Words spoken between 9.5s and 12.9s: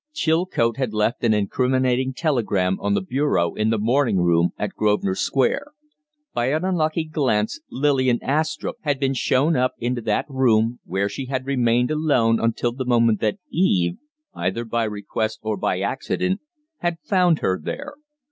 up into that room, where she had remained alone until the